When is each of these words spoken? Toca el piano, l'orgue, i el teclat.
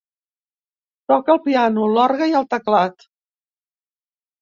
Toca 1.13 1.35
el 1.35 1.41
piano, 1.45 1.91
l'orgue, 1.93 2.33
i 2.35 2.37
el 2.43 2.51
teclat. 2.57 3.09